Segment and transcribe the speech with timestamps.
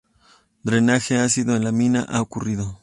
[0.63, 2.79] Drenaje ácido de la mina ha ocurrido.